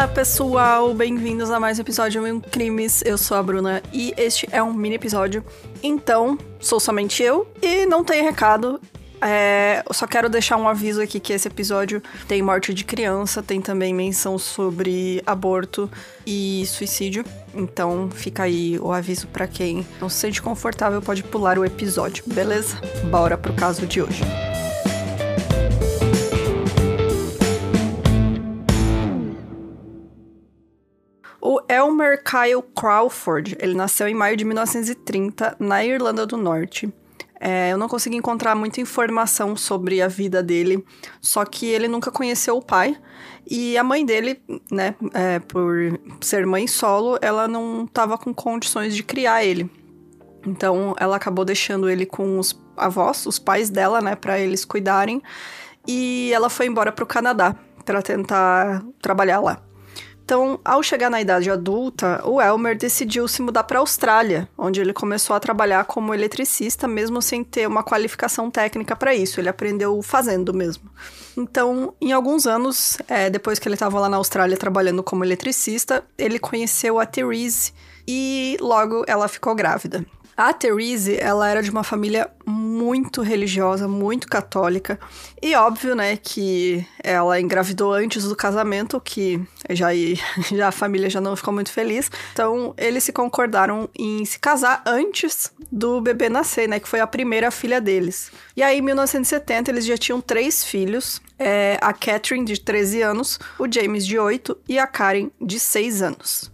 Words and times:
Olá, 0.00 0.08
pessoal! 0.08 0.94
Bem-vindos 0.94 1.50
a 1.50 1.60
mais 1.60 1.78
um 1.78 1.82
episódio 1.82 2.24
de 2.24 2.48
Crimes. 2.48 3.02
Eu 3.04 3.18
sou 3.18 3.36
a 3.36 3.42
Bruna 3.42 3.82
e 3.92 4.14
este 4.16 4.48
é 4.50 4.62
um 4.62 4.72
mini 4.72 4.94
episódio. 4.94 5.44
Então, 5.82 6.38
sou 6.58 6.80
somente 6.80 7.22
eu 7.22 7.46
e 7.60 7.84
não 7.84 8.02
tem 8.02 8.22
recado. 8.22 8.80
É, 9.20 9.82
eu 9.86 9.92
só 9.92 10.06
quero 10.06 10.30
deixar 10.30 10.56
um 10.56 10.66
aviso 10.66 11.02
aqui 11.02 11.20
que 11.20 11.34
esse 11.34 11.46
episódio 11.46 12.02
tem 12.26 12.40
morte 12.40 12.72
de 12.72 12.82
criança, 12.82 13.42
tem 13.42 13.60
também 13.60 13.92
menção 13.92 14.38
sobre 14.38 15.22
aborto 15.26 15.90
e 16.26 16.64
suicídio. 16.66 17.22
Então 17.54 18.08
fica 18.10 18.44
aí 18.44 18.78
o 18.78 18.92
aviso 18.92 19.26
para 19.26 19.46
quem 19.46 19.86
não 20.00 20.08
se 20.08 20.16
sente 20.16 20.40
confortável 20.40 21.02
pode 21.02 21.22
pular 21.24 21.58
o 21.58 21.64
episódio, 21.64 22.24
beleza? 22.26 22.80
Bora 23.10 23.36
pro 23.36 23.52
caso 23.52 23.86
de 23.86 24.00
hoje. 24.00 24.22
Kyle 32.30 32.62
Crawford, 32.76 33.56
ele 33.58 33.74
nasceu 33.74 34.06
em 34.06 34.14
maio 34.14 34.36
de 34.36 34.44
1930 34.44 35.56
na 35.58 35.84
Irlanda 35.84 36.24
do 36.24 36.36
Norte. 36.36 36.88
É, 37.40 37.72
eu 37.72 37.78
não 37.78 37.88
consegui 37.88 38.16
encontrar 38.16 38.54
muita 38.54 38.80
informação 38.80 39.56
sobre 39.56 40.00
a 40.00 40.06
vida 40.06 40.40
dele, 40.40 40.84
só 41.20 41.44
que 41.44 41.66
ele 41.66 41.88
nunca 41.88 42.12
conheceu 42.12 42.56
o 42.56 42.62
pai. 42.62 42.96
E 43.50 43.76
a 43.76 43.82
mãe 43.82 44.06
dele, 44.06 44.40
né, 44.70 44.94
é, 45.12 45.40
por 45.40 45.98
ser 46.20 46.46
mãe 46.46 46.68
solo, 46.68 47.18
ela 47.20 47.48
não 47.48 47.84
estava 47.84 48.16
com 48.16 48.32
condições 48.32 48.94
de 48.94 49.02
criar 49.02 49.44
ele. 49.44 49.68
Então 50.46 50.94
ela 51.00 51.16
acabou 51.16 51.44
deixando 51.44 51.90
ele 51.90 52.06
com 52.06 52.38
os 52.38 52.56
avós, 52.76 53.26
os 53.26 53.40
pais 53.40 53.70
dela, 53.70 54.00
né, 54.00 54.14
para 54.14 54.38
eles 54.38 54.64
cuidarem. 54.64 55.20
E 55.84 56.30
ela 56.32 56.48
foi 56.48 56.66
embora 56.66 56.92
para 56.92 57.02
o 57.02 57.06
Canadá 57.06 57.56
para 57.84 58.00
tentar 58.02 58.84
trabalhar 59.00 59.40
lá. 59.40 59.69
Então, 60.30 60.60
ao 60.64 60.80
chegar 60.80 61.10
na 61.10 61.20
idade 61.20 61.50
adulta, 61.50 62.22
o 62.24 62.40
Elmer 62.40 62.78
decidiu 62.78 63.26
se 63.26 63.42
mudar 63.42 63.64
para 63.64 63.78
a 63.78 63.80
Austrália, 63.80 64.48
onde 64.56 64.80
ele 64.80 64.92
começou 64.92 65.34
a 65.34 65.40
trabalhar 65.40 65.84
como 65.86 66.14
eletricista, 66.14 66.86
mesmo 66.86 67.20
sem 67.20 67.42
ter 67.42 67.66
uma 67.66 67.82
qualificação 67.82 68.48
técnica 68.48 68.94
para 68.94 69.12
isso. 69.12 69.40
Ele 69.40 69.48
aprendeu 69.48 70.00
fazendo 70.02 70.54
mesmo. 70.54 70.88
Então, 71.36 71.94
em 72.00 72.12
alguns 72.12 72.46
anos, 72.46 72.96
é, 73.08 73.28
depois 73.28 73.58
que 73.58 73.66
ele 73.66 73.74
estava 73.74 73.98
lá 73.98 74.08
na 74.08 74.18
Austrália 74.18 74.56
trabalhando 74.56 75.02
como 75.02 75.24
eletricista, 75.24 76.04
ele 76.16 76.38
conheceu 76.38 77.00
a 77.00 77.06
Therese 77.06 77.72
e 78.06 78.56
logo 78.60 79.02
ela 79.08 79.26
ficou 79.26 79.52
grávida. 79.56 80.06
A 80.40 80.54
Therese, 80.54 81.18
ela 81.20 81.46
era 81.50 81.62
de 81.62 81.70
uma 81.70 81.84
família 81.84 82.30
muito 82.46 83.20
religiosa, 83.20 83.86
muito 83.86 84.26
católica. 84.26 84.98
E 85.42 85.54
óbvio, 85.54 85.94
né, 85.94 86.16
que 86.16 86.82
ela 87.04 87.38
engravidou 87.38 87.92
antes 87.92 88.24
do 88.24 88.34
casamento, 88.34 88.98
que 88.98 89.38
já, 89.68 89.88
já 90.50 90.68
a 90.68 90.72
família 90.72 91.10
já 91.10 91.20
não 91.20 91.36
ficou 91.36 91.52
muito 91.52 91.70
feliz. 91.70 92.10
Então, 92.32 92.72
eles 92.78 93.04
se 93.04 93.12
concordaram 93.12 93.86
em 93.94 94.24
se 94.24 94.38
casar 94.38 94.82
antes 94.86 95.52
do 95.70 96.00
bebê 96.00 96.30
nascer, 96.30 96.66
né, 96.66 96.80
que 96.80 96.88
foi 96.88 97.00
a 97.00 97.06
primeira 97.06 97.50
filha 97.50 97.78
deles. 97.78 98.32
E 98.56 98.62
aí, 98.62 98.78
em 98.78 98.82
1970, 98.82 99.70
eles 99.70 99.84
já 99.84 99.98
tinham 99.98 100.22
três 100.22 100.64
filhos. 100.64 101.20
É, 101.38 101.76
a 101.82 101.92
Catherine, 101.92 102.46
de 102.46 102.58
13 102.58 103.02
anos, 103.02 103.38
o 103.58 103.70
James, 103.70 104.06
de 104.06 104.18
8 104.18 104.56
e 104.66 104.78
a 104.78 104.86
Karen, 104.86 105.30
de 105.38 105.60
6 105.60 106.00
anos. 106.00 106.50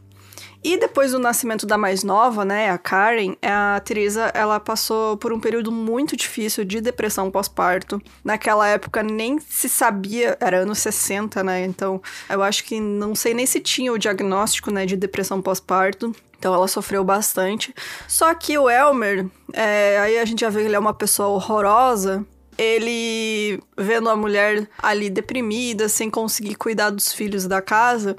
E 0.63 0.77
depois 0.77 1.13
do 1.13 1.19
nascimento 1.19 1.67
da 1.67 1.79
mais 1.79 2.03
nova, 2.03 2.45
né, 2.45 2.71
a 2.71 2.79
Karen, 2.79 3.37
a 3.43 3.81
Teresa, 3.81 4.31
ela 4.35 4.59
passou 4.59 5.17
por 5.17 5.33
um 5.33 5.39
período 5.39 5.71
muito 5.71 6.17
difícil 6.17 6.65
de 6.65 6.81
depressão 6.81 7.31
pós-parto. 7.31 8.01
Naquela 8.25 8.67
época 8.69 9.03
nem 9.03 9.39
se 9.39 9.69
sabia, 9.69 10.37
era 10.41 10.59
anos 10.59 10.79
60, 10.79 11.43
né? 11.45 11.65
Então, 11.65 12.03
eu 12.29 12.43
acho 12.43 12.65
que 12.65 12.81
não 12.81 13.15
sei 13.15 13.35
nem 13.35 13.47
se 13.47 13.61
tinha 13.61 13.93
o 13.93 13.99
diagnóstico, 13.99 14.71
né, 14.71 14.87
de 14.87 14.97
depressão 14.97 15.41
pós-parto. 15.41 16.15
Então 16.39 16.55
ela 16.55 16.69
sofreu 16.69 17.03
bastante. 17.03 17.75
Só 18.07 18.35
que 18.35 18.59
o 18.59 18.69
Elmer, 18.69 19.27
é, 19.53 19.99
aí 19.99 20.19
a 20.19 20.25
gente 20.25 20.41
já 20.41 20.51
vê 20.51 20.61
que 20.61 20.67
ele 20.67 20.77
é 20.77 20.79
uma 20.79 20.95
pessoa 20.95 21.29
horrorosa, 21.29 22.25
ele 22.59 23.61
vendo 23.77 24.09
a 24.09 24.17
mulher 24.17 24.69
ali 24.79 25.11
deprimida, 25.11 25.89
sem 25.89 26.11
conseguir 26.11 26.55
cuidar 26.55 26.91
dos 26.91 27.13
filhos 27.13 27.47
da 27.47 27.61
casa, 27.61 28.17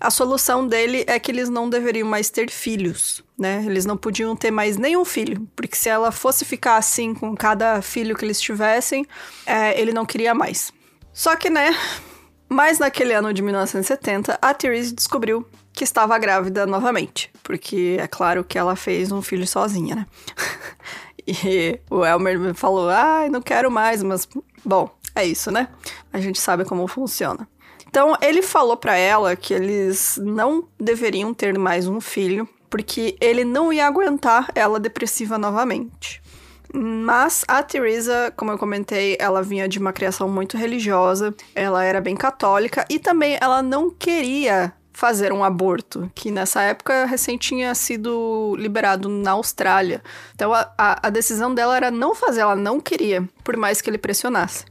a 0.00 0.10
solução 0.10 0.66
dele 0.66 1.04
é 1.06 1.18
que 1.18 1.30
eles 1.30 1.48
não 1.48 1.68
deveriam 1.68 2.06
mais 2.06 2.30
ter 2.30 2.50
filhos, 2.50 3.22
né? 3.36 3.64
Eles 3.66 3.84
não 3.84 3.96
podiam 3.96 4.36
ter 4.36 4.50
mais 4.50 4.76
nenhum 4.76 5.04
filho, 5.04 5.48
porque 5.56 5.76
se 5.76 5.88
ela 5.88 6.12
fosse 6.12 6.44
ficar 6.44 6.76
assim 6.76 7.14
com 7.14 7.34
cada 7.34 7.82
filho 7.82 8.16
que 8.16 8.24
eles 8.24 8.40
tivessem, 8.40 9.06
é, 9.44 9.80
ele 9.80 9.92
não 9.92 10.06
queria 10.06 10.34
mais. 10.34 10.72
Só 11.12 11.34
que, 11.34 11.50
né? 11.50 11.76
Mas 12.48 12.78
naquele 12.78 13.12
ano 13.12 13.32
de 13.32 13.42
1970, 13.42 14.38
a 14.40 14.54
Therese 14.54 14.94
descobriu 14.94 15.46
que 15.72 15.84
estava 15.84 16.16
grávida 16.18 16.66
novamente, 16.66 17.30
porque 17.42 17.96
é 18.00 18.06
claro 18.06 18.42
que 18.42 18.56
ela 18.58 18.74
fez 18.74 19.12
um 19.12 19.20
filho 19.20 19.46
sozinha, 19.46 19.96
né? 19.96 20.06
e 21.26 21.80
o 21.90 22.04
Elmer 22.04 22.54
falou: 22.54 22.88
"Ai, 22.88 23.26
ah, 23.26 23.30
não 23.30 23.42
quero 23.42 23.70
mais", 23.70 24.02
mas 24.02 24.28
bom, 24.64 24.90
é 25.14 25.24
isso, 25.24 25.50
né? 25.50 25.68
A 26.12 26.20
gente 26.20 26.40
sabe 26.40 26.64
como 26.64 26.86
funciona. 26.86 27.46
Então, 27.88 28.16
ele 28.20 28.42
falou 28.42 28.76
para 28.76 28.96
ela 28.96 29.34
que 29.34 29.54
eles 29.54 30.20
não 30.22 30.68
deveriam 30.78 31.32
ter 31.32 31.58
mais 31.58 31.88
um 31.88 32.00
filho, 32.00 32.48
porque 32.68 33.16
ele 33.20 33.44
não 33.44 33.72
ia 33.72 33.86
aguentar 33.86 34.50
ela 34.54 34.78
depressiva 34.78 35.38
novamente. 35.38 36.20
Mas 36.72 37.44
a 37.48 37.62
Teresa, 37.62 38.30
como 38.36 38.50
eu 38.50 38.58
comentei, 38.58 39.16
ela 39.18 39.42
vinha 39.42 39.66
de 39.66 39.78
uma 39.78 39.92
criação 39.92 40.28
muito 40.28 40.56
religiosa, 40.56 41.34
ela 41.54 41.82
era 41.82 41.98
bem 41.98 42.14
católica 42.14 42.84
e 42.90 42.98
também 42.98 43.38
ela 43.40 43.62
não 43.62 43.90
queria 43.90 44.72
fazer 44.92 45.32
um 45.32 45.42
aborto, 45.42 46.10
que 46.14 46.30
nessa 46.30 46.60
época 46.60 47.06
recém 47.06 47.38
tinha 47.38 47.74
sido 47.74 48.54
liberado 48.58 49.08
na 49.08 49.30
Austrália. 49.30 50.02
Então 50.34 50.52
a, 50.52 50.70
a, 50.76 51.06
a 51.06 51.10
decisão 51.10 51.54
dela 51.54 51.76
era 51.76 51.90
não 51.90 52.14
fazer, 52.14 52.40
ela 52.40 52.56
não 52.56 52.80
queria, 52.80 53.26
por 53.42 53.56
mais 53.56 53.80
que 53.80 53.88
ele 53.88 53.96
pressionasse. 53.96 54.66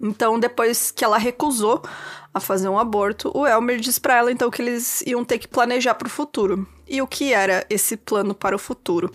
Então, 0.00 0.38
depois 0.38 0.90
que 0.90 1.04
ela 1.04 1.18
recusou 1.18 1.82
a 2.36 2.40
fazer 2.40 2.68
um 2.68 2.78
aborto, 2.78 3.30
o 3.34 3.46
Elmer 3.46 3.80
diz 3.80 3.98
para 3.98 4.16
ela 4.16 4.30
então 4.30 4.50
que 4.50 4.60
eles 4.60 5.00
iam 5.06 5.24
ter 5.24 5.38
que 5.38 5.48
planejar 5.48 5.94
para 5.94 6.06
o 6.06 6.10
futuro. 6.10 6.68
E 6.86 7.00
o 7.00 7.06
que 7.06 7.32
era 7.32 7.64
esse 7.70 7.96
plano 7.96 8.34
para 8.34 8.54
o 8.54 8.58
futuro? 8.58 9.10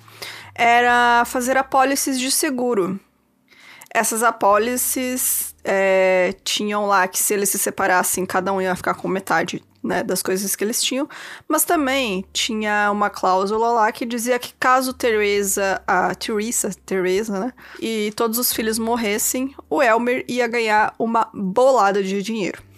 Era 0.56 1.24
fazer 1.26 1.56
apólices 1.56 2.20
de 2.20 2.32
seguro. 2.32 3.00
Essas 3.94 4.24
apólices 4.24 5.54
é, 5.64 6.34
tinham 6.44 6.88
lá 6.88 7.08
que 7.08 7.20
se 7.20 7.34
eles 7.34 7.50
se 7.50 7.60
separassem, 7.60 8.26
cada 8.26 8.52
um 8.52 8.60
ia 8.60 8.76
ficar 8.76 8.96
com 8.96 9.08
metade 9.08 9.64
né, 9.84 10.02
das 10.02 10.24
coisas 10.24 10.56
que 10.56 10.64
eles 10.64 10.82
tinham, 10.82 11.08
mas 11.48 11.64
também 11.64 12.26
tinha 12.34 12.90
uma 12.92 13.10
cláusula 13.10 13.70
lá 13.70 13.92
que 13.92 14.06
dizia 14.06 14.40
que 14.40 14.54
caso 14.60 14.94
Teresa, 14.94 15.82
a 15.86 16.16
Teresa, 16.16 16.72
Teresa, 16.86 17.40
né, 17.40 17.54
e 17.80 18.12
todos 18.16 18.40
os 18.40 18.52
filhos 18.52 18.80
morressem, 18.80 19.54
o 19.70 19.82
Elmer 19.82 20.26
ia 20.28 20.48
ganhar 20.48 20.96
uma 20.98 21.30
bolada 21.34 22.02
de 22.02 22.22
dinheiro. 22.24 22.71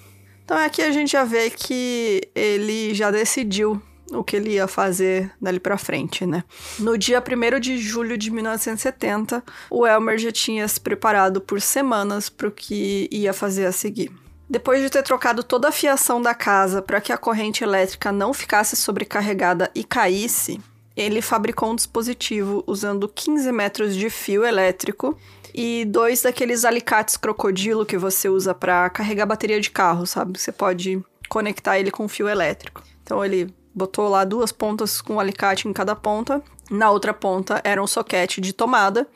Então 0.43 0.57
aqui 0.57 0.81
a 0.81 0.91
gente 0.91 1.11
já 1.11 1.23
vê 1.23 1.49
que 1.49 2.21
ele 2.35 2.93
já 2.93 3.09
decidiu 3.11 3.81
o 4.11 4.23
que 4.23 4.35
ele 4.35 4.51
ia 4.51 4.67
fazer 4.67 5.31
dali 5.41 5.59
para 5.59 5.77
frente, 5.77 6.25
né? 6.25 6.43
No 6.77 6.97
dia 6.97 7.21
1 7.21 7.59
de 7.59 7.77
julho 7.77 8.17
de 8.17 8.29
1970, 8.29 9.43
o 9.69 9.87
Elmer 9.87 10.17
já 10.17 10.31
tinha 10.31 10.67
se 10.67 10.79
preparado 10.79 11.41
por 11.41 11.61
semanas 11.61 12.29
para 12.29 12.47
o 12.47 12.51
que 12.51 13.07
ia 13.11 13.33
fazer 13.33 13.65
a 13.65 13.71
seguir. 13.71 14.11
Depois 14.49 14.81
de 14.81 14.89
ter 14.89 15.01
trocado 15.01 15.41
toda 15.41 15.69
a 15.69 15.71
fiação 15.71 16.21
da 16.21 16.35
casa 16.35 16.81
para 16.81 17.01
que 17.01 17.11
a 17.11 17.17
corrente 17.17 17.63
elétrica 17.63 18.11
não 18.11 18.33
ficasse 18.33 18.75
sobrecarregada 18.75 19.71
e 19.73 19.83
caísse, 19.83 20.59
ele 20.95 21.21
fabricou 21.21 21.71
um 21.71 21.75
dispositivo 21.75 22.63
usando 22.67 23.07
15 23.07 23.51
metros 23.51 23.95
de 23.95 24.09
fio 24.09 24.45
elétrico 24.45 25.17
e 25.53 25.85
dois 25.85 26.21
daqueles 26.21 26.65
alicates 26.65 27.17
crocodilo 27.17 27.85
que 27.85 27.97
você 27.97 28.29
usa 28.29 28.53
para 28.53 28.89
carregar 28.89 29.25
bateria 29.25 29.59
de 29.59 29.69
carro, 29.69 30.05
sabe? 30.05 30.39
Você 30.39 30.51
pode 30.51 31.03
conectar 31.29 31.79
ele 31.79 31.91
com 31.91 32.07
fio 32.07 32.27
elétrico. 32.27 32.83
Então 33.03 33.23
ele 33.23 33.53
botou 33.73 34.07
lá 34.07 34.23
duas 34.23 34.51
pontas 34.51 35.01
com 35.01 35.19
alicate 35.19 35.67
em 35.67 35.73
cada 35.73 35.95
ponta. 35.95 36.43
Na 36.69 36.91
outra 36.91 37.13
ponta 37.13 37.61
era 37.63 37.81
um 37.81 37.87
soquete 37.87 38.39
de 38.39 38.53
tomada 38.53 39.07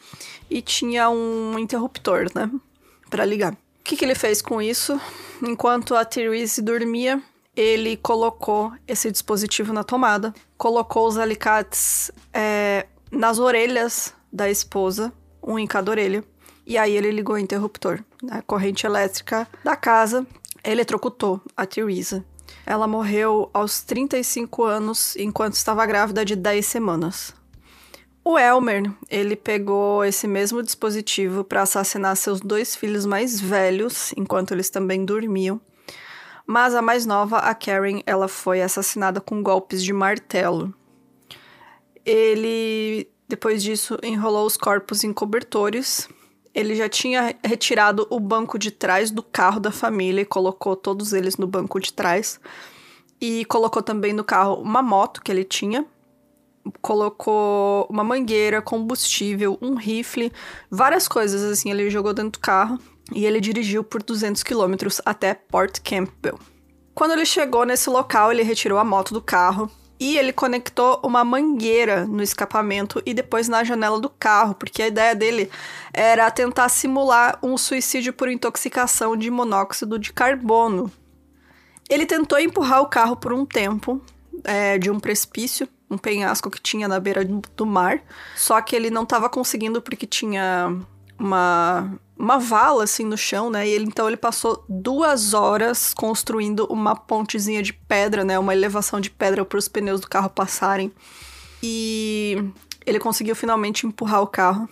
e 0.49 0.61
tinha 0.61 1.09
um 1.09 1.57
interruptor, 1.57 2.27
né, 2.35 2.49
para 3.09 3.25
ligar. 3.25 3.53
O 3.53 3.57
que, 3.83 3.95
que 3.95 4.03
ele 4.03 4.15
fez 4.15 4.41
com 4.41 4.61
isso? 4.61 4.99
Enquanto 5.41 5.95
a 5.95 6.03
Therese 6.03 6.61
dormia, 6.61 7.21
ele 7.57 7.97
colocou 7.97 8.71
esse 8.87 9.11
dispositivo 9.11 9.73
na 9.73 9.83
tomada, 9.83 10.31
colocou 10.55 11.07
os 11.07 11.17
alicates 11.17 12.11
é, 12.31 12.85
nas 13.11 13.39
orelhas 13.39 14.13
da 14.31 14.47
esposa 14.47 15.11
um 15.41 15.57
em 15.57 15.65
cada 15.65 15.89
orelha. 15.89 16.23
E 16.67 16.77
aí 16.77 16.95
ele 16.95 17.09
ligou 17.09 17.35
o 17.35 17.39
interruptor. 17.39 18.03
A 18.29 18.41
corrente 18.43 18.85
elétrica 18.85 19.47
da 19.63 19.75
casa 19.75 20.27
eletrocutou 20.63 21.41
a 21.55 21.65
Teresa. 21.65 22.23
Ela 22.65 22.87
morreu 22.87 23.49
aos 23.53 23.81
35 23.81 24.63
anos 24.63 25.15
enquanto 25.15 25.53
estava 25.53 25.85
grávida 25.85 26.23
de 26.23 26.35
10 26.35 26.65
semanas. 26.65 27.33
O 28.23 28.37
Elmer, 28.37 28.91
ele 29.09 29.37
pegou 29.37 30.03
esse 30.03 30.27
mesmo 30.27 30.61
dispositivo 30.61 31.45
para 31.45 31.61
assassinar 31.61 32.15
seus 32.17 32.41
dois 32.41 32.75
filhos 32.75 33.05
mais 33.05 33.39
velhos, 33.39 34.13
enquanto 34.17 34.51
eles 34.51 34.69
também 34.69 35.05
dormiam. 35.05 35.61
Mas 36.47 36.73
a 36.73 36.81
mais 36.81 37.05
nova, 37.05 37.39
a 37.39 37.53
Karen, 37.53 38.01
ela 38.05 38.29
foi 38.29 38.61
assassinada 38.61 39.19
com 39.19 39.43
golpes 39.43 39.83
de 39.83 39.91
martelo. 39.91 40.73
Ele, 42.05 43.05
depois 43.27 43.61
disso, 43.61 43.97
enrolou 44.01 44.45
os 44.45 44.55
corpos 44.55 45.03
em 45.03 45.11
cobertores. 45.11 46.07
Ele 46.55 46.73
já 46.73 46.87
tinha 46.87 47.35
retirado 47.43 48.07
o 48.09 48.17
banco 48.17 48.57
de 48.57 48.71
trás 48.71 49.11
do 49.11 49.21
carro 49.21 49.59
da 49.59 49.71
família 49.71 50.21
e 50.21 50.25
colocou 50.25 50.73
todos 50.77 51.11
eles 51.11 51.35
no 51.35 51.45
banco 51.45 51.81
de 51.81 51.91
trás. 51.91 52.39
E 53.19 53.43
colocou 53.45 53.83
também 53.83 54.13
no 54.13 54.23
carro 54.23 54.55
uma 54.61 54.81
moto 54.81 55.21
que 55.21 55.29
ele 55.29 55.43
tinha. 55.43 55.85
Colocou 56.81 57.85
uma 57.89 58.05
mangueira, 58.05 58.61
combustível, 58.61 59.57
um 59.61 59.75
rifle, 59.75 60.31
várias 60.71 61.09
coisas 61.09 61.43
assim. 61.43 61.69
Ele 61.71 61.89
jogou 61.89 62.13
dentro 62.13 62.31
do 62.31 62.39
carro 62.39 62.79
e 63.13 63.25
ele 63.25 63.39
dirigiu 63.39 63.83
por 63.83 64.03
200 64.03 64.43
quilômetros 64.43 65.01
até 65.05 65.33
Port 65.33 65.79
Campbell. 65.83 66.39
Quando 66.93 67.11
ele 67.11 67.25
chegou 67.25 67.65
nesse 67.65 67.89
local, 67.89 68.31
ele 68.31 68.43
retirou 68.43 68.79
a 68.79 68.83
moto 68.83 69.13
do 69.13 69.21
carro 69.21 69.69
e 69.99 70.17
ele 70.17 70.31
conectou 70.31 70.99
uma 71.03 71.23
mangueira 71.23 72.05
no 72.05 72.21
escapamento 72.21 73.01
e 73.05 73.13
depois 73.13 73.47
na 73.47 73.63
janela 73.63 73.99
do 73.99 74.09
carro, 74.09 74.53
porque 74.53 74.81
a 74.81 74.87
ideia 74.87 75.15
dele 75.15 75.49
era 75.93 76.29
tentar 76.29 76.69
simular 76.69 77.39
um 77.41 77.57
suicídio 77.57 78.13
por 78.13 78.29
intoxicação 78.29 79.15
de 79.17 79.29
monóxido 79.31 79.97
de 79.97 80.13
carbono. 80.13 80.91
Ele 81.89 82.05
tentou 82.05 82.39
empurrar 82.39 82.81
o 82.81 82.87
carro 82.87 83.15
por 83.15 83.33
um 83.33 83.45
tempo 83.45 84.01
é, 84.43 84.77
de 84.77 84.91
um 84.91 84.99
precipício, 84.99 85.67
um 85.89 85.97
penhasco 85.97 86.51
que 86.51 86.61
tinha 86.61 86.87
na 86.87 86.99
beira 86.99 87.23
do 87.25 87.65
mar, 87.65 88.01
só 88.35 88.61
que 88.61 88.75
ele 88.75 88.89
não 88.89 89.03
estava 89.03 89.29
conseguindo 89.29 89.81
porque 89.81 90.05
tinha 90.05 90.75
uma 91.19 91.99
uma 92.17 92.39
vala 92.39 92.83
assim 92.83 93.05
no 93.05 93.17
chão, 93.17 93.49
né? 93.49 93.67
E 93.67 93.71
ele, 93.71 93.85
então 93.85 94.07
ele 94.07 94.17
passou 94.17 94.65
duas 94.67 95.33
horas 95.33 95.93
construindo 95.93 96.65
uma 96.65 96.95
pontezinha 96.95 97.61
de 97.61 97.71
pedra, 97.71 98.23
né? 98.23 98.39
Uma 98.39 98.53
elevação 98.53 98.99
de 98.99 99.09
pedra 99.09 99.45
para 99.45 99.59
os 99.59 99.67
pneus 99.67 100.01
do 100.01 100.09
carro 100.09 100.29
passarem. 100.29 100.91
E 101.61 102.43
ele 102.85 102.99
conseguiu 102.99 103.35
finalmente 103.35 103.85
empurrar 103.85 104.21
o 104.21 104.27
carro. 104.27 104.67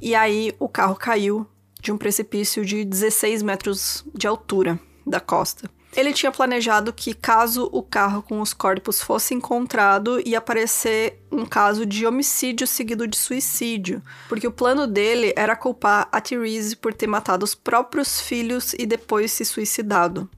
E 0.00 0.14
aí 0.14 0.54
o 0.58 0.68
carro 0.68 0.94
caiu 0.94 1.46
de 1.80 1.92
um 1.92 1.98
precipício 1.98 2.64
de 2.64 2.84
16 2.84 3.42
metros 3.42 4.04
de 4.14 4.26
altura 4.26 4.78
da 5.06 5.20
costa. 5.20 5.70
Ele 5.96 6.12
tinha 6.12 6.30
planejado 6.30 6.92
que, 6.92 7.14
caso 7.14 7.68
o 7.72 7.82
carro 7.82 8.22
com 8.22 8.40
os 8.40 8.52
corpos 8.52 9.00
fosse 9.02 9.34
encontrado, 9.34 10.20
ia 10.26 10.38
aparecer 10.38 11.22
um 11.38 11.46
caso 11.46 11.86
de 11.86 12.06
homicídio 12.06 12.66
seguido 12.66 13.06
de 13.06 13.16
suicídio, 13.16 14.02
porque 14.28 14.46
o 14.46 14.52
plano 14.52 14.86
dele 14.86 15.32
era 15.36 15.56
culpar 15.56 16.08
a 16.10 16.20
Therese 16.20 16.76
por 16.76 16.92
ter 16.92 17.06
matado 17.06 17.44
os 17.44 17.54
próprios 17.54 18.20
filhos 18.20 18.74
e 18.78 18.86
depois 18.86 19.30
se 19.30 19.44
suicidado. 19.44 20.28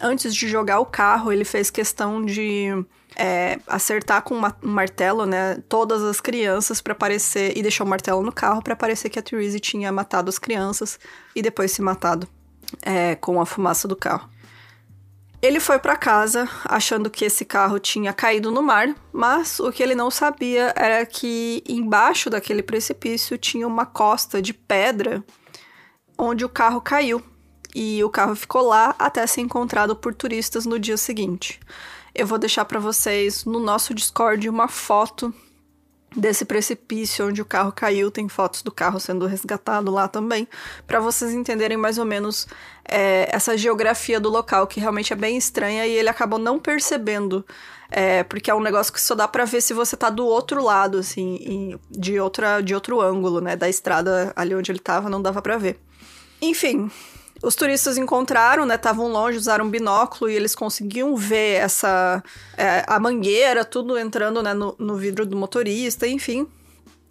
Antes 0.00 0.34
de 0.34 0.48
jogar 0.48 0.78
o 0.80 0.86
carro, 0.86 1.32
ele 1.32 1.44
fez 1.44 1.70
questão 1.70 2.24
de 2.24 2.68
é, 3.16 3.58
acertar 3.66 4.22
com 4.22 4.36
um 4.36 4.42
martelo, 4.62 5.26
né, 5.26 5.60
todas 5.68 6.02
as 6.02 6.20
crianças 6.20 6.80
para 6.80 6.94
parecer 6.94 7.56
e 7.56 7.62
deixou 7.62 7.84
o 7.84 7.90
martelo 7.90 8.22
no 8.22 8.32
carro 8.32 8.62
para 8.62 8.76
parecer 8.76 9.08
que 9.08 9.18
a 9.18 9.22
Therese 9.22 9.58
tinha 9.58 9.90
matado 9.90 10.28
as 10.28 10.38
crianças 10.38 11.00
e 11.34 11.42
depois 11.42 11.72
se 11.72 11.82
matado 11.82 12.28
é, 12.82 13.16
com 13.16 13.40
a 13.40 13.46
fumaça 13.46 13.88
do 13.88 13.96
carro. 13.96 14.28
Ele 15.40 15.60
foi 15.60 15.78
para 15.78 15.96
casa 15.96 16.48
achando 16.64 17.08
que 17.08 17.24
esse 17.24 17.44
carro 17.44 17.78
tinha 17.78 18.12
caído 18.12 18.50
no 18.50 18.60
mar, 18.60 18.92
mas 19.12 19.60
o 19.60 19.70
que 19.70 19.82
ele 19.82 19.94
não 19.94 20.10
sabia 20.10 20.72
era 20.74 21.06
que 21.06 21.62
embaixo 21.68 22.28
daquele 22.28 22.62
precipício 22.62 23.38
tinha 23.38 23.66
uma 23.66 23.86
costa 23.86 24.42
de 24.42 24.52
pedra 24.52 25.24
onde 26.18 26.44
o 26.44 26.48
carro 26.48 26.80
caiu. 26.80 27.22
E 27.72 28.02
o 28.02 28.10
carro 28.10 28.34
ficou 28.34 28.62
lá 28.62 28.96
até 28.98 29.24
ser 29.26 29.42
encontrado 29.42 29.94
por 29.94 30.12
turistas 30.12 30.66
no 30.66 30.78
dia 30.78 30.96
seguinte. 30.96 31.60
Eu 32.12 32.26
vou 32.26 32.38
deixar 32.38 32.64
para 32.64 32.80
vocês 32.80 33.44
no 33.44 33.60
nosso 33.60 33.94
Discord 33.94 34.48
uma 34.48 34.66
foto 34.66 35.32
desse 36.16 36.44
precipício 36.44 37.28
onde 37.28 37.42
o 37.42 37.44
carro 37.44 37.72
caiu, 37.72 38.10
tem 38.10 38.28
fotos 38.28 38.62
do 38.62 38.72
carro 38.72 38.98
sendo 38.98 39.26
resgatado 39.26 39.90
lá 39.90 40.08
também, 40.08 40.48
para 40.86 41.00
vocês 41.00 41.32
entenderem 41.32 41.76
mais 41.76 41.98
ou 41.98 42.04
menos 42.04 42.46
é, 42.84 43.28
essa 43.30 43.56
geografia 43.56 44.18
do 44.18 44.28
local, 44.28 44.66
que 44.66 44.80
realmente 44.80 45.12
é 45.12 45.16
bem 45.16 45.36
estranha 45.36 45.86
e 45.86 45.92
ele 45.92 46.08
acabou 46.08 46.38
não 46.38 46.58
percebendo, 46.58 47.44
é, 47.90 48.22
porque 48.24 48.50
é 48.50 48.54
um 48.54 48.60
negócio 48.60 48.92
que 48.92 49.00
só 49.00 49.14
dá 49.14 49.28
para 49.28 49.44
ver 49.44 49.60
se 49.60 49.74
você 49.74 49.96
tá 49.96 50.08
do 50.08 50.24
outro 50.26 50.62
lado, 50.62 50.98
assim, 50.98 51.78
de, 51.90 52.18
outra, 52.18 52.60
de 52.60 52.74
outro 52.74 53.00
ângulo, 53.00 53.40
né, 53.40 53.54
da 53.54 53.68
estrada 53.68 54.32
ali 54.34 54.54
onde 54.54 54.72
ele 54.72 54.78
tava, 54.78 55.10
não 55.10 55.20
dava 55.20 55.42
para 55.42 55.58
ver. 55.58 55.78
Enfim, 56.40 56.90
os 57.42 57.54
turistas 57.54 57.96
encontraram, 57.96 58.66
né? 58.66 58.74
Estavam 58.74 59.08
longe, 59.08 59.38
usaram 59.38 59.64
um 59.64 59.70
binóculo 59.70 60.30
e 60.30 60.34
eles 60.34 60.54
conseguiam 60.54 61.14
ver 61.16 61.60
essa 61.60 62.22
é, 62.56 62.84
a 62.86 62.98
mangueira, 62.98 63.64
tudo 63.64 63.98
entrando 63.98 64.42
né, 64.42 64.52
no, 64.52 64.74
no 64.78 64.96
vidro 64.96 65.24
do 65.24 65.36
motorista, 65.36 66.06
enfim. 66.06 66.46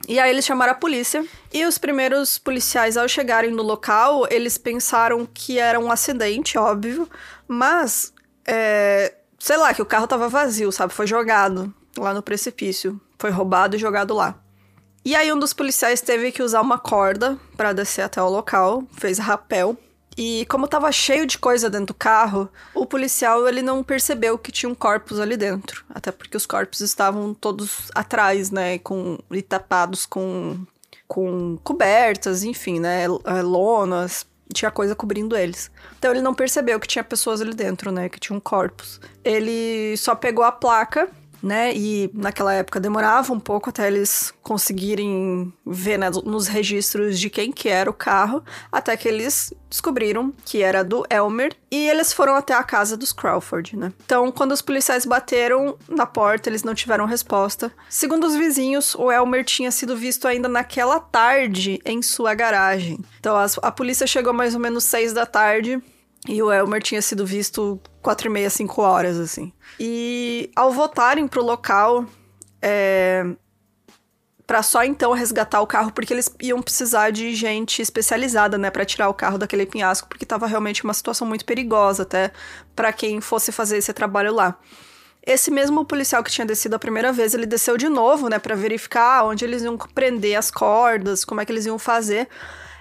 E 0.07 0.19
aí 0.19 0.29
eles 0.29 0.45
chamaram 0.45 0.74
a 0.74 0.75
polícia. 0.75 1.25
E 1.53 1.65
os 1.65 1.77
primeiros 1.77 2.38
policiais, 2.38 2.97
ao 2.97 3.07
chegarem 3.07 3.51
no 3.51 3.63
local, 3.63 4.27
eles 4.29 4.57
pensaram 4.57 5.25
que 5.25 5.57
era 5.59 5.79
um 5.79 5.91
acidente, 5.91 6.57
óbvio. 6.57 7.09
Mas, 7.47 8.13
é, 8.45 9.15
sei 9.39 9.57
lá, 9.57 9.73
que 9.73 9.81
o 9.81 9.85
carro 9.85 10.07
tava 10.07 10.27
vazio, 10.27 10.71
sabe? 10.71 10.94
Foi 10.94 11.07
jogado 11.07 11.73
lá 11.97 12.13
no 12.13 12.21
precipício. 12.21 13.00
Foi 13.18 13.31
roubado 13.31 13.75
e 13.75 13.80
jogado 13.80 14.13
lá. 14.13 14.35
E 15.03 15.15
aí 15.15 15.31
um 15.31 15.39
dos 15.39 15.53
policiais 15.53 16.01
teve 16.01 16.33
que 16.33 16.44
usar 16.44 16.59
uma 16.59 16.77
corda 16.77 17.39
para 17.56 17.71
descer 17.71 18.01
até 18.01 18.21
o 18.21 18.30
local, 18.30 18.83
fez 18.91 19.18
rapel 19.18 19.77
e 20.18 20.48
como 20.48 20.68
tava 20.68 20.92
cheio 20.92 21.28
de 21.28 21.38
coisa 21.38 21.69
dentro 21.69 21.88
do 21.88 21.94
carro, 21.94 22.50
o 22.74 22.88
policial 22.88 23.48
ele 23.48 23.62
não 23.62 23.84
percebeu 23.84 24.36
que 24.38 24.52
tinha 24.52 24.68
um 24.68 24.74
corpos 24.74 25.19
ali 25.19 25.38
dentro. 25.38 25.86
Até 25.94 26.12
porque 26.12 26.36
os 26.36 26.46
corpos 26.46 26.81
estavam 26.81 27.36
todos 27.36 27.92
atrás, 27.94 28.50
né? 28.50 28.80
Com, 28.80 29.19
e 29.30 29.44
tapados 29.44 30.08
com, 30.08 30.58
com 31.08 31.60
cobertas, 31.64 32.44
enfim, 32.44 32.80
né? 32.80 33.04
É, 33.04 33.42
lonas. 33.44 34.25
Tinha 34.52 34.72
coisa 34.72 34.96
cobrindo 34.96 35.36
eles. 35.36 35.69
Então 36.00 36.10
ele 36.10 36.22
não 36.22 36.34
percebeu 36.34 36.80
que 36.80 36.88
tinha 36.88 37.04
pessoas 37.04 37.40
ali 37.40 37.54
dentro, 37.54 37.92
né? 37.92 38.10
Que 38.10 38.19
tinham 38.19 38.40
corpos. 38.40 39.00
Ele 39.24 39.96
só 39.98 40.16
pegou 40.16 40.44
a 40.44 40.52
placa 40.52 41.08
né? 41.42 41.74
E 41.75 42.10
naquela 42.13 42.54
época 42.54 42.80
demorava 42.80 43.33
um 43.33 43.40
pouco 43.40 43.69
até 43.69 43.88
eles 43.88 44.33
conseguirem 44.42 45.54
ver 45.66 45.97
né, 45.97 46.09
nos 46.23 46.47
registros 46.47 47.19
de 47.19 47.30
quem 47.30 47.52
que 47.52 47.69
era 47.69 47.90
o 47.90 47.94
carro, 47.94 48.44
até 48.71 48.95
que 48.95 49.07
eles 49.07 49.54
descobriram 49.69 50.33
que 50.45 50.61
era 50.61 50.83
do 50.83 51.06
Elmer 51.09 51.54
e 51.69 51.90
eles 51.90 52.14
foram 52.14 52.35
até 52.35 52.54
a 52.54 52.64
casa 52.64 52.95
dos 52.95 53.11
Crawford, 53.11 53.76
né? 53.76 53.92
Então, 54.06 54.31
quando 54.31 54.54
os 54.54 54.61
policiais 54.61 55.06
bateram 55.06 55.78
na 55.88 56.06
porta, 56.06 56.50
eles 56.50 56.64
não 56.64 56.73
tiveram 56.73 57.06
resposta. 57.06 57.71
Segundo 57.90 58.26
os 58.26 58.35
vizinhos, 58.35 58.95
o 58.95 59.11
Elmer 59.11 59.44
tinha 59.44 59.71
sido 59.71 59.95
visto 59.95 60.28
ainda 60.28 60.47
naquela 60.47 61.00
tarde 61.00 61.81
em 61.83 62.02
sua 62.02 62.33
garagem. 62.33 63.00
Então, 63.19 63.35
as, 63.35 63.59
a 63.61 63.71
polícia 63.71 64.07
chegou 64.07 64.33
mais 64.33 64.54
ou 64.54 64.61
menos 64.61 64.85
seis 64.85 65.11
da 65.11 65.26
tarde 65.26 65.81
e 66.26 66.42
o 66.42 66.52
Elmer 66.52 66.81
tinha 66.81 67.02
sido 67.02 67.26
visto 67.26 67.80
quatro 68.02 68.28
e 68.28 68.30
meia, 68.30 68.50
cinco 68.50 68.81
horas, 68.81 69.18
assim. 69.18 69.52
E 69.80 70.50
ao 70.56 70.71
voltarem 70.71 71.28
pro 71.28 71.44
local, 71.44 72.06
é, 72.62 73.26
para 74.45 74.64
só 74.64 74.83
então 74.83 75.12
resgatar 75.12 75.62
o 75.62 75.68
carro, 75.68 75.92
porque 75.92 76.14
eles 76.14 76.33
iam 76.42 76.62
precisar 76.62 77.12
de 77.12 77.36
gente 77.36 77.81
especializada, 77.81 78.57
né, 78.57 78.71
para 78.71 78.86
tirar 78.86 79.09
o 79.09 79.14
carro 79.14 79.38
daquele 79.38 79.66
penhasco, 79.66 80.07
porque 80.07 80.26
tava 80.26 80.47
realmente 80.47 80.86
uma 80.86 80.94
situação 80.94 81.28
muito 81.28 81.44
perigosa 81.44 82.04
até 82.04 82.31
para 82.74 82.94
quem 82.94 83.19
fosse 83.19 83.52
fazer 83.52 83.78
esse 83.78 83.94
trabalho 83.94 84.33
lá. 84.33 84.57
Esse 85.21 85.52
mesmo 85.52 85.83
policial 85.83 86.24
que 86.24 86.31
tinha 86.31 86.47
descido 86.47 86.78
a 86.78 86.80
primeira 86.80 87.12
vez, 87.12 87.33
ele 87.33 87.45
desceu 87.45 87.76
de 87.76 87.90
novo, 87.90 88.30
né, 88.30 88.40
para 88.40 88.56
verificar 88.56 89.26
onde 89.26 89.44
eles 89.44 89.64
iam 89.64 89.78
prender 89.78 90.38
as 90.38 90.50
cordas, 90.50 91.26
como 91.26 91.42
é 91.42 91.45
que 91.45 91.52
eles 91.52 91.66
iam 91.66 91.78
fazer 91.78 92.30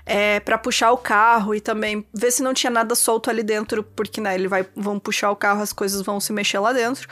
é, 0.07 0.39
para 0.39 0.57
puxar 0.57 0.93
o 0.93 0.97
carro 0.97 1.53
e 1.53 1.61
também 1.61 2.07
ver 2.15 2.31
se 2.31 2.41
não 2.41 2.55
tinha 2.55 2.71
nada 2.71 2.95
solto 2.95 3.29
ali 3.29 3.43
dentro, 3.43 3.83
porque 3.83 4.21
né, 4.21 4.37
ele 4.37 4.47
vai, 4.47 4.65
vão 4.77 5.01
puxar 5.01 5.33
o 5.33 5.37
carro, 5.37 5.61
as 5.61 5.73
coisas 5.73 6.01
vão 6.03 6.21
se 6.21 6.33
mexer 6.33 6.61
lá 6.61 6.73
dentro. 6.73 7.09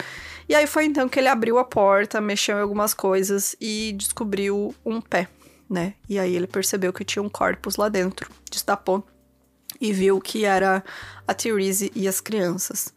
E 0.49 0.55
aí 0.55 0.67
foi 0.67 0.85
então 0.85 1.09
que 1.09 1.19
ele 1.19 1.27
abriu 1.27 1.59
a 1.59 1.65
porta, 1.65 2.21
mexeu 2.21 2.57
em 2.57 2.61
algumas 2.61 2.95
coisas 2.95 3.57
e 3.61 3.93
descobriu 3.97 4.73
um 4.87 5.01
pé, 5.01 5.27
né? 5.69 5.95
E 6.09 6.19
aí 6.21 6.37
ele 6.37 6.47
percebeu 6.47 6.93
que 6.93 7.05
tinha 7.05 7.23
um 7.23 7.29
corpus 7.29 7.77
lá 7.77 7.89
dentro, 7.89 8.31
destapou 8.49 9.05
e 9.81 9.93
viu 9.93 10.21
que 10.21 10.45
era 10.45 10.85
a 11.27 11.35
Therese 11.35 11.91
e 11.97 12.07
as 12.07 12.21
crianças. 12.21 12.95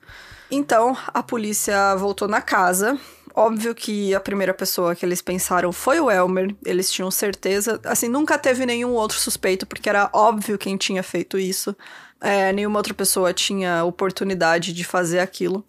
Então 0.52 0.96
a 1.08 1.24
polícia 1.24 1.96
voltou 1.96 2.28
na 2.28 2.42
casa 2.42 3.00
Óbvio 3.40 3.76
que 3.76 4.16
a 4.16 4.20
primeira 4.20 4.52
pessoa 4.52 4.96
que 4.96 5.06
eles 5.06 5.22
pensaram 5.22 5.72
foi 5.72 6.00
o 6.00 6.10
Elmer, 6.10 6.56
eles 6.66 6.92
tinham 6.92 7.12
certeza. 7.12 7.80
Assim, 7.84 8.08
nunca 8.08 8.36
teve 8.36 8.66
nenhum 8.66 8.94
outro 8.94 9.20
suspeito, 9.20 9.68
porque 9.68 9.88
era 9.88 10.10
óbvio 10.12 10.58
quem 10.58 10.76
tinha 10.76 11.04
feito 11.04 11.38
isso. 11.38 11.78
É, 12.20 12.52
nenhuma 12.52 12.80
outra 12.80 12.96
pessoa 12.96 13.32
tinha 13.32 13.84
oportunidade 13.84 14.74
de 14.74 14.84
fazer 14.84 15.20
aquilo. 15.20 15.64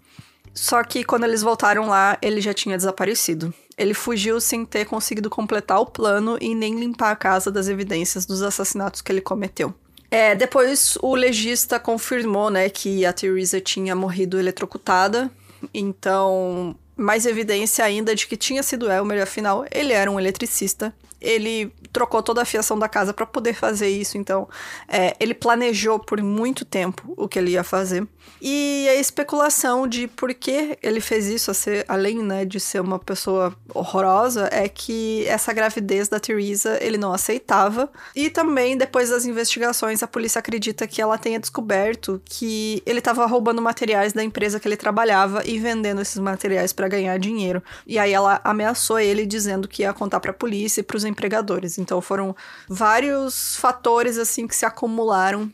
Só 0.54 0.82
que 0.82 1.04
quando 1.04 1.24
eles 1.24 1.42
voltaram 1.42 1.88
lá, 1.88 2.16
ele 2.22 2.40
já 2.40 2.54
tinha 2.54 2.74
desaparecido. 2.74 3.52
Ele 3.76 3.92
fugiu 3.92 4.40
sem 4.40 4.64
ter 4.64 4.86
conseguido 4.86 5.28
completar 5.28 5.78
o 5.78 5.84
plano 5.84 6.38
e 6.40 6.54
nem 6.54 6.80
limpar 6.80 7.10
a 7.10 7.16
casa 7.16 7.50
das 7.50 7.68
evidências 7.68 8.24
dos 8.24 8.40
assassinatos 8.40 9.02
que 9.02 9.12
ele 9.12 9.20
cometeu. 9.20 9.74
É, 10.10 10.34
depois 10.34 10.96
o 11.02 11.14
legista 11.14 11.78
confirmou, 11.78 12.48
né, 12.48 12.70
que 12.70 13.04
a 13.04 13.12
Teresa 13.12 13.60
tinha 13.60 13.94
morrido 13.94 14.38
eletrocutada. 14.38 15.30
Então, 15.74 16.74
mais 16.98 17.24
evidência 17.24 17.84
ainda 17.84 18.14
de 18.14 18.26
que 18.26 18.36
tinha 18.36 18.62
sido 18.62 18.90
Elmer, 18.90 19.22
afinal, 19.22 19.64
ele 19.70 19.92
era 19.92 20.10
um 20.10 20.18
eletricista 20.18 20.92
ele 21.20 21.72
trocou 21.92 22.22
toda 22.22 22.42
a 22.42 22.44
fiação 22.44 22.78
da 22.78 22.88
casa 22.88 23.12
para 23.12 23.26
poder 23.26 23.54
fazer 23.54 23.88
isso, 23.88 24.18
então 24.18 24.48
é, 24.86 25.16
ele 25.18 25.34
planejou 25.34 25.98
por 25.98 26.20
muito 26.22 26.64
tempo 26.64 27.14
o 27.16 27.28
que 27.28 27.38
ele 27.38 27.52
ia 27.52 27.64
fazer. 27.64 28.06
E 28.40 28.86
a 28.88 28.94
especulação 28.94 29.86
de 29.86 30.06
por 30.06 30.32
que 30.32 30.78
ele 30.82 31.00
fez 31.00 31.26
isso, 31.26 31.50
além 31.88 32.22
né, 32.22 32.44
de 32.44 32.60
ser 32.60 32.80
uma 32.80 32.98
pessoa 32.98 33.54
horrorosa, 33.74 34.48
é 34.52 34.68
que 34.68 35.26
essa 35.26 35.52
gravidez 35.52 36.08
da 36.08 36.20
Teresa 36.20 36.78
ele 36.80 36.96
não 36.96 37.12
aceitava. 37.12 37.90
E 38.14 38.30
também, 38.30 38.76
depois 38.76 39.10
das 39.10 39.26
investigações, 39.26 40.02
a 40.02 40.06
polícia 40.06 40.38
acredita 40.38 40.86
que 40.86 41.02
ela 41.02 41.18
tenha 41.18 41.40
descoberto 41.40 42.20
que 42.24 42.82
ele 42.86 43.00
estava 43.00 43.26
roubando 43.26 43.60
materiais 43.60 44.12
da 44.12 44.22
empresa 44.22 44.60
que 44.60 44.68
ele 44.68 44.76
trabalhava 44.76 45.42
e 45.44 45.58
vendendo 45.58 46.00
esses 46.00 46.18
materiais 46.18 46.72
para 46.72 46.86
ganhar 46.86 47.18
dinheiro. 47.18 47.62
E 47.86 47.98
aí 47.98 48.12
ela 48.12 48.40
ameaçou 48.44 49.00
ele 49.00 49.26
dizendo 49.26 49.66
que 49.66 49.82
ia 49.82 49.92
contar 49.92 50.20
para 50.20 50.30
a 50.30 50.34
polícia 50.34 50.80
e 50.80 50.84
para 50.84 50.96
os 50.96 51.04
empregadores. 51.08 51.78
Então 51.78 52.00
foram 52.00 52.36
vários 52.68 53.56
fatores 53.56 54.18
assim 54.18 54.46
que 54.46 54.54
se 54.54 54.64
acumularam 54.66 55.50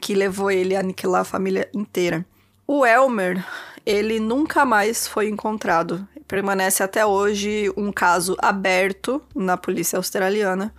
que 0.00 0.14
levou 0.14 0.50
ele 0.50 0.74
a 0.74 0.80
aniquilar 0.80 1.22
a 1.22 1.24
família 1.24 1.68
inteira. 1.72 2.24
O 2.66 2.84
Elmer, 2.84 3.44
ele 3.84 4.18
nunca 4.18 4.64
mais 4.64 5.06
foi 5.06 5.28
encontrado. 5.28 6.06
Permanece 6.26 6.82
até 6.82 7.06
hoje 7.06 7.72
um 7.76 7.92
caso 7.92 8.36
aberto 8.40 9.22
na 9.34 9.56
polícia 9.56 9.96
australiana. 9.96 10.74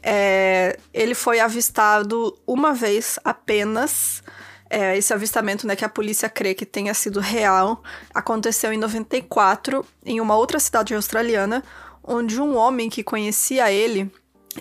É, 0.00 0.78
ele 0.94 1.14
foi 1.14 1.40
avistado 1.40 2.38
uma 2.46 2.72
vez 2.72 3.18
apenas. 3.24 4.22
É, 4.70 4.96
esse 4.96 5.12
avistamento, 5.12 5.66
né, 5.66 5.76
que 5.76 5.84
a 5.84 5.88
polícia 5.88 6.30
crê 6.30 6.54
que 6.54 6.64
tenha 6.64 6.94
sido 6.94 7.20
real, 7.20 7.82
aconteceu 8.14 8.72
em 8.72 8.78
94, 8.78 9.84
em 10.06 10.18
uma 10.18 10.34
outra 10.34 10.58
cidade 10.58 10.94
australiana, 10.94 11.62
onde 12.02 12.40
um 12.40 12.56
homem 12.56 12.90
que 12.90 13.02
conhecia 13.02 13.70
ele 13.70 14.10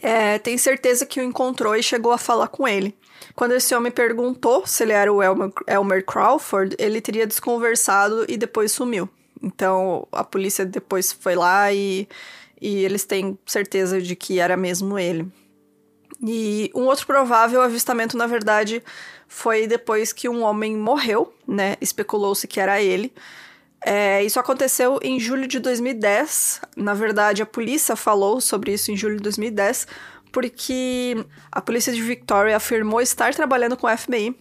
é, 0.01 0.37
tem 0.37 0.57
certeza 0.57 1.05
que 1.05 1.19
o 1.19 1.23
encontrou 1.23 1.75
e 1.75 1.83
chegou 1.83 2.11
a 2.11 2.17
falar 2.17 2.47
com 2.47 2.67
ele. 2.67 2.95
Quando 3.35 3.53
esse 3.53 3.73
homem 3.75 3.91
perguntou 3.91 4.65
se 4.65 4.83
ele 4.83 4.93
era 4.93 5.11
o 5.11 5.21
Elmer, 5.21 5.51
Elmer 5.67 6.05
Crawford, 6.05 6.75
ele 6.79 7.01
teria 7.01 7.27
desconversado 7.27 8.25
e 8.27 8.37
depois 8.37 8.71
sumiu. 8.71 9.09
Então 9.41 10.07
a 10.11 10.23
polícia 10.23 10.65
depois 10.65 11.11
foi 11.11 11.35
lá 11.35 11.71
e, 11.73 12.07
e 12.61 12.83
eles 12.83 13.05
têm 13.05 13.37
certeza 13.45 14.01
de 14.01 14.15
que 14.15 14.39
era 14.39 14.55
mesmo 14.55 14.97
ele. 14.97 15.27
E 16.23 16.71
um 16.75 16.85
outro 16.85 17.07
provável 17.07 17.61
avistamento, 17.61 18.15
na 18.15 18.27
verdade, 18.27 18.83
foi 19.27 19.65
depois 19.65 20.13
que 20.13 20.29
um 20.29 20.43
homem 20.43 20.77
morreu, 20.77 21.33
né? 21.47 21.75
Especulou-se 21.81 22.47
que 22.47 22.59
era 22.59 22.81
ele. 22.81 23.11
É, 23.83 24.23
isso 24.23 24.39
aconteceu 24.39 24.99
em 25.01 25.19
julho 25.19 25.47
de 25.47 25.59
2010. 25.59 26.61
Na 26.75 26.93
verdade, 26.93 27.41
a 27.41 27.45
polícia 27.45 27.95
falou 27.95 28.39
sobre 28.39 28.73
isso 28.73 28.91
em 28.91 28.97
julho 28.97 29.17
de 29.17 29.23
2010, 29.23 29.87
porque 30.31 31.25
a 31.51 31.61
polícia 31.61 31.91
de 31.91 32.01
Victoria 32.01 32.55
afirmou 32.55 33.01
estar 33.01 33.33
trabalhando 33.33 33.75
com 33.75 33.87
o 33.87 33.97
FBI. 33.97 34.35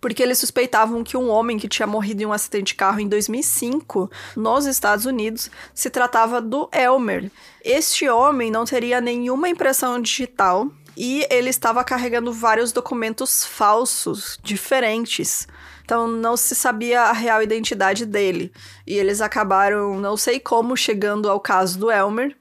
Porque 0.00 0.22
eles 0.22 0.38
suspeitavam 0.38 1.02
que 1.02 1.16
um 1.16 1.28
homem 1.28 1.58
que 1.58 1.66
tinha 1.66 1.86
morrido 1.86 2.22
em 2.22 2.26
um 2.26 2.32
acidente 2.32 2.68
de 2.68 2.74
carro 2.74 3.00
em 3.00 3.08
2005 3.08 4.10
nos 4.36 4.66
Estados 4.66 5.06
Unidos 5.06 5.50
se 5.74 5.90
tratava 5.90 6.40
do 6.40 6.68
Elmer. 6.70 7.30
Este 7.64 8.08
homem 8.08 8.50
não 8.50 8.64
teria 8.64 9.00
nenhuma 9.00 9.48
impressão 9.48 10.00
digital 10.00 10.70
e 10.96 11.26
ele 11.30 11.50
estava 11.50 11.84
carregando 11.84 12.32
vários 12.32 12.72
documentos 12.72 13.44
falsos, 13.44 14.38
diferentes. 14.42 15.46
Então 15.84 16.08
não 16.08 16.36
se 16.36 16.54
sabia 16.54 17.02
a 17.02 17.12
real 17.12 17.42
identidade 17.42 18.06
dele. 18.06 18.50
E 18.86 18.94
eles 18.94 19.20
acabaram, 19.20 20.00
não 20.00 20.16
sei 20.16 20.40
como, 20.40 20.76
chegando 20.76 21.28
ao 21.28 21.38
caso 21.38 21.78
do 21.78 21.90
Elmer. 21.90 22.34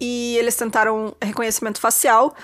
E 0.00 0.36
eles 0.38 0.56
tentaram 0.56 1.14
reconhecimento 1.22 1.78
facial. 1.78 2.34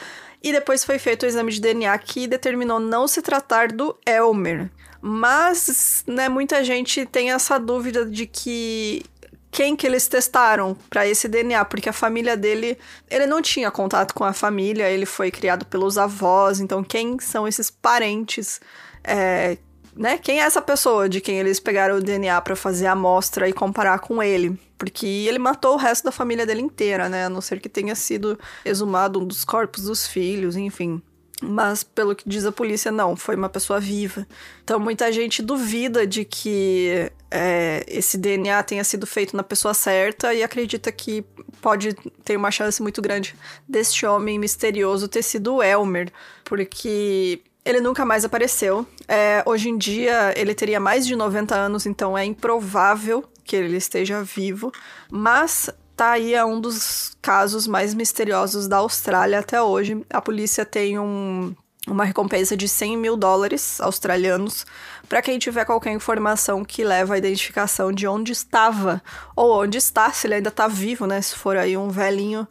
E 0.43 0.53
depois 0.53 0.85
foi 0.85 0.99
feito 0.99 1.23
o 1.25 1.27
exame 1.27 1.51
de 1.51 1.61
DNA 1.61 1.97
que 1.99 2.29
determinou 2.29 2.79
não 2.79 3.09
se 3.09 3.23
tratar 3.23 3.73
do 3.73 3.99
Elmer. 4.07 4.71
Mas, 5.01 6.05
né, 6.07 6.29
muita 6.29 6.63
gente 6.63 7.07
tem 7.07 7.33
essa 7.33 7.59
dúvida 7.59 8.05
de 8.05 8.27
que 8.27 9.05
quem 9.51 9.75
que 9.77 9.87
eles 9.87 10.07
testaram 10.09 10.77
para 10.91 11.07
esse 11.07 11.29
DNA, 11.29 11.65
porque 11.65 11.89
a 11.89 11.93
família 11.93 12.37
dele, 12.37 12.79
ele 13.11 13.27
não 13.27 13.41
tinha 13.41 13.71
contato 13.71 14.13
com 14.13 14.25
a 14.25 14.33
família, 14.33 14.91
ele 14.91 15.07
foi 15.07 15.31
criado 15.31 15.65
pelos 15.65 15.97
avós, 15.97 16.61
então 16.61 16.85
quem 16.85 17.19
são 17.19 17.47
esses 17.49 17.71
parentes 17.71 18.61
é, 19.03 19.57
né? 19.97 20.19
Quem 20.19 20.41
é 20.41 20.45
essa 20.45 20.61
pessoa 20.61 21.09
de 21.09 21.21
quem 21.21 21.39
eles 21.39 21.59
pegaram 21.59 21.97
o 21.97 22.03
DNA 22.03 22.41
para 22.43 22.55
fazer 22.55 22.87
a 22.87 22.93
amostra 22.93 23.49
e 23.49 23.53
comparar 23.53 23.99
com 24.01 24.23
ele? 24.23 24.59
Porque 24.77 25.07
ele 25.07 25.39
matou 25.39 25.75
o 25.75 25.79
resto 25.79 26.05
da 26.05 26.13
família 26.13 26.45
dele 26.45 26.61
inteira, 26.61 27.09
né? 27.09 27.25
A 27.25 27.31
não 27.31 27.41
ser 27.41 27.61
que 27.61 27.69
tenha 27.69 27.95
sido 27.95 28.39
exumado 28.65 29.21
um 29.21 29.27
dos 29.27 29.43
corpos 29.45 29.85
dos 29.85 30.07
filhos, 30.07 30.55
enfim. 30.55 31.01
Mas, 31.43 31.83
pelo 31.83 32.15
que 32.15 32.27
diz 32.27 32.47
a 32.47 32.53
polícia, 32.53 32.91
não, 32.91 33.15
foi 33.15 33.37
uma 33.37 33.49
pessoa 33.49 33.79
viva. 33.79 34.27
Então, 34.65 34.81
muita 34.81 35.13
gente 35.13 35.43
duvida 35.43 36.07
de 36.07 36.25
que 36.25 37.11
é, 37.31 37.85
esse 37.87 38.17
DNA 38.17 38.63
tenha 38.63 38.83
sido 38.83 39.07
feito 39.07 39.37
na 39.37 39.43
pessoa 39.43 39.75
certa 39.75 40.33
e 40.33 40.43
acredita 40.43 40.91
que 40.91 41.23
pode 41.61 41.93
ter 42.25 42.37
uma 42.37 42.51
chance 42.51 42.81
muito 42.81 43.03
grande 43.03 43.35
deste 43.69 44.07
homem 44.07 44.39
misterioso 44.39 45.09
ter 45.09 45.23
sido 45.23 45.57
o 45.57 45.63
Elmer, 45.63 46.11
porque 46.43 47.43
ele 47.67 47.81
nunca 47.81 48.05
mais 48.07 48.25
apareceu. 48.25 48.87
É, 49.07 49.43
hoje 49.45 49.69
em 49.69 49.77
dia, 49.77 50.33
ele 50.37 50.55
teria 50.55 50.81
mais 50.81 51.07
de 51.07 51.15
90 51.15 51.55
anos, 51.55 51.85
então 51.85 52.17
é 52.17 52.25
improvável 52.25 53.25
que 53.45 53.57
ele 53.57 53.77
esteja 53.77 54.23
vivo. 54.23 54.73
Mas 55.11 55.69
tá 55.97 56.13
aí 56.13 56.35
é 56.35 56.45
um 56.45 56.61
dos 56.61 57.17
casos 57.23 57.67
mais 57.67 57.95
misteriosos 57.95 58.69
da 58.69 58.77
Austrália 58.77 59.39
até 59.39 59.61
hoje. 59.61 60.05
A 60.11 60.21
polícia 60.21 60.65
tem 60.65 60.99
um, 60.99 61.55
uma 61.87 62.05
recompensa 62.05 62.55
de 62.55 62.69
100 62.69 62.99
mil 62.99 63.17
dólares 63.17 63.81
australianos 63.81 64.67
para 65.09 65.23
quem 65.23 65.39
tiver 65.39 65.65
qualquer 65.65 65.93
informação 65.93 66.65
que 66.65 66.85
leva 66.85 67.15
à 67.15 67.19
identificação 67.19 67.91
de 67.91 68.07
onde 68.07 68.33
estava 68.33 69.03
ou 69.35 69.63
onde 69.63 69.79
está, 69.79 70.13
se 70.13 70.27
ele 70.27 70.35
ainda 70.35 70.51
tá 70.51 70.69
vivo, 70.69 71.07
né? 71.07 71.21
Se 71.23 71.35
for 71.35 71.57
aí 71.57 71.77
um 71.77 71.89
velhinho 71.89 72.47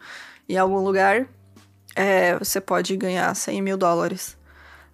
em 0.50 0.58
algum 0.58 0.80
lugar, 0.80 1.28
é, 1.96 2.38
você 2.40 2.60
pode 2.60 2.98
ganhar 2.98 3.34
100 3.36 3.62
mil 3.62 3.78
dólares. 3.78 4.36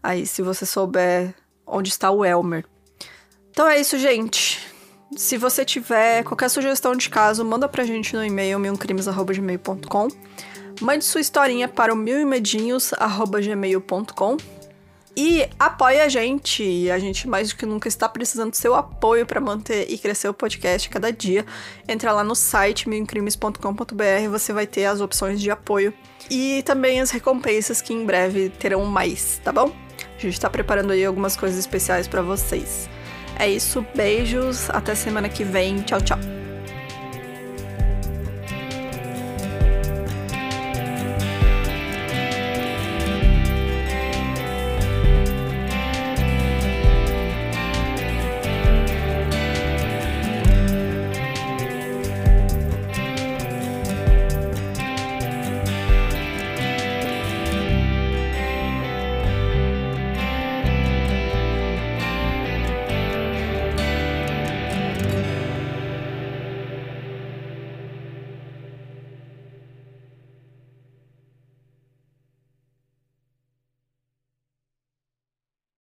Aí, 0.03 0.25
se 0.25 0.41
você 0.41 0.65
souber 0.65 1.33
onde 1.65 1.89
está 1.89 2.11
o 2.11 2.25
Elmer. 2.25 2.65
Então 3.51 3.67
é 3.67 3.79
isso, 3.79 3.97
gente. 3.97 4.70
Se 5.15 5.37
você 5.37 5.63
tiver 5.65 6.23
qualquer 6.23 6.49
sugestão 6.49 6.95
de 6.95 7.09
caso, 7.09 7.43
manda 7.43 7.67
pra 7.67 7.83
gente 7.83 8.15
no 8.15 8.23
e-mail 8.23 8.57
milcrimes.gmail.com. 8.57 10.07
Mande 10.79 11.03
sua 11.03 11.19
historinha 11.19 11.67
para 11.67 11.93
o 11.93 11.97
milimedinhos.gmail.com 11.97 14.37
e 15.15 15.47
apoie 15.59 15.99
a 15.99 16.07
gente. 16.07 16.89
A 16.89 16.97
gente 16.97 17.27
mais 17.27 17.49
do 17.49 17.57
que 17.57 17.65
nunca 17.65 17.89
está 17.89 18.07
precisando 18.07 18.51
do 18.51 18.55
seu 18.55 18.73
apoio 18.73 19.25
para 19.25 19.41
manter 19.41 19.91
e 19.91 19.97
crescer 19.97 20.29
o 20.29 20.33
podcast 20.33 20.89
cada 20.89 21.11
dia. 21.11 21.45
Entra 21.87 22.11
lá 22.13 22.23
no 22.23 22.35
site 22.35 22.87
milincrimes.com.br, 22.87 24.29
você 24.29 24.53
vai 24.53 24.65
ter 24.65 24.85
as 24.85 25.01
opções 25.01 25.41
de 25.41 25.51
apoio 25.51 25.93
e 26.29 26.63
também 26.63 27.01
as 27.01 27.11
recompensas 27.11 27.81
que 27.81 27.93
em 27.93 28.05
breve 28.05 28.47
terão 28.49 28.85
mais, 28.85 29.41
tá 29.43 29.51
bom? 29.51 29.75
A 30.15 30.19
gente 30.21 30.39
tá 30.39 30.49
preparando 30.49 30.93
aí 30.93 31.03
algumas 31.03 31.35
coisas 31.35 31.59
especiais 31.59 32.07
para 32.07 32.21
vocês. 32.21 32.87
É 33.41 33.49
isso, 33.49 33.83
beijos, 33.95 34.69
até 34.69 34.93
semana 34.93 35.27
que 35.27 35.43
vem. 35.43 35.81
Tchau, 35.81 35.99
tchau. 35.99 36.40